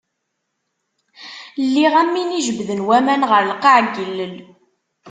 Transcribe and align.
Lliɣ 1.65 1.93
am 2.01 2.11
win 2.15 2.35
i 2.37 2.39
jebden 2.47 2.85
waman 2.87 3.23
ɣer 3.31 3.41
lqaɛ 3.51 3.77
n 3.83 3.87
yilel. 3.95 4.35